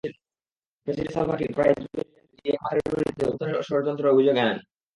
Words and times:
প্রেনিডেন্ট 0.81 1.11
Salva 1.15 1.35
Kiir 1.39 1.51
vice 1.57 1.77
president 1.85 2.29
Riek 2.37 2.59
মাচারের 2.63 2.85
বিরুদ্ধে 2.91 3.23
অভ্যুত্থানের 3.23 3.65
ষড়যন্ত্রের 3.69 4.13
অভিযোগ 4.13 4.35
আনেন। 4.35 4.57